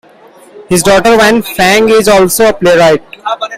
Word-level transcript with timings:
His 0.67 0.81
daughter 0.81 1.15
Wan 1.15 1.43
Fang 1.43 1.87
is 1.89 2.07
also 2.07 2.49
a 2.49 2.53
playwright. 2.53 3.03